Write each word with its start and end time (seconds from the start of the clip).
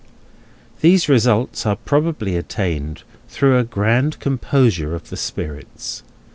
These 0.79 1.07
results 1.07 1.63
are 1.67 1.75
probably 1.75 2.35
attained 2.35 3.03
through 3.29 3.59
a 3.59 3.63
grand 3.63 4.19
composure 4.19 4.95
of 4.95 5.11
the 5.11 5.15
spirits. 5.15 6.01